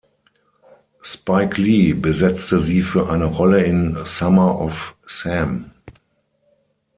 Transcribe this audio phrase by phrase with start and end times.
[1.03, 5.69] Spike Lee besetzte sie für eine Rolle in "Summer of Sam".